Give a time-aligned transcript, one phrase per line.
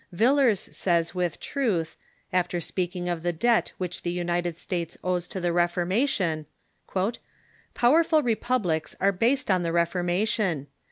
[0.11, 1.95] Villers says with truth,
[2.33, 6.47] after speaking of the debt which the United States owes to the Reformation:"
[7.75, 10.65] Powerful republics are based on the Reformation.